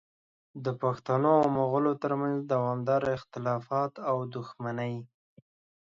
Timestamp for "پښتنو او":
0.81-1.47